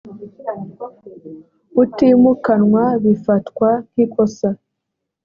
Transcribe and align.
utimukanwa 1.83 2.83
bifatwa 3.03 3.69
nk 3.91 3.97
ikosa 4.05 4.49